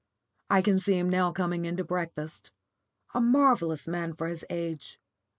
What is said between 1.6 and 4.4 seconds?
in to breakfast a marvellous man for